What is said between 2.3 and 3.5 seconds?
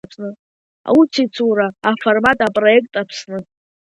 апроект Аԥсны…